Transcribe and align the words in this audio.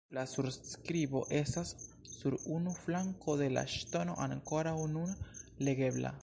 La 0.17 0.21
surskribo 0.29 1.19
estas 1.39 1.73
sur 2.13 2.37
unu 2.55 2.73
flanko 2.85 3.37
de 3.43 3.51
la 3.59 3.65
ŝtono 3.75 4.17
ankoraŭ 4.29 4.75
nun 4.97 5.15
legebla. 5.69 6.17